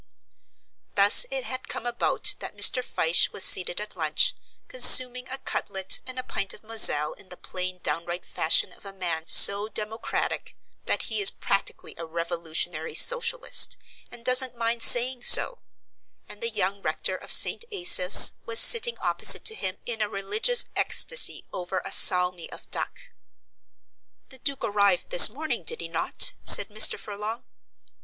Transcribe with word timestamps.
Thus 0.95 1.27
it 1.29 1.43
had 1.43 1.67
come 1.67 1.85
about 1.85 2.33
that 2.39 2.57
Mr. 2.57 2.83
Fyshe 2.83 3.31
was 3.31 3.43
seated 3.43 3.79
at 3.79 3.95
lunch, 3.95 4.33
consuming 4.67 5.29
a 5.29 5.37
cutlet 5.37 5.99
and 6.07 6.17
a 6.17 6.23
pint 6.23 6.55
of 6.55 6.63
Moselle 6.63 7.13
in 7.13 7.29
the 7.29 7.37
plain 7.37 7.77
downright 7.83 8.25
fashion 8.25 8.73
of 8.73 8.83
a 8.83 8.93
man 8.93 9.27
so 9.27 9.69
democratic 9.69 10.57
that 10.87 11.03
he 11.03 11.21
is 11.21 11.29
practically 11.29 11.93
a 11.99 12.05
revolutionary 12.07 12.95
socialist, 12.95 13.77
and 14.09 14.25
doesn't 14.25 14.57
mind 14.57 14.81
saying 14.81 15.21
so; 15.21 15.59
and 16.27 16.41
the 16.41 16.49
young 16.49 16.81
rector 16.81 17.15
of 17.15 17.31
St. 17.31 17.63
Asaph's 17.71 18.31
was 18.47 18.59
sitting 18.59 18.97
opposite 18.97 19.45
to 19.45 19.53
him 19.53 19.77
in 19.85 20.01
a 20.01 20.09
religious 20.09 20.65
ecstasy 20.75 21.45
over 21.53 21.79
a 21.85 21.91
salmi 21.91 22.51
of 22.51 22.71
duck. 22.71 23.11
"The 24.29 24.39
Duke 24.39 24.63
arrived 24.63 25.11
this 25.11 25.29
morning, 25.29 25.61
did 25.61 25.79
he 25.79 25.87
not?" 25.89 26.33
said 26.43 26.69
Mr. 26.69 26.97
Furlong. 26.97 27.43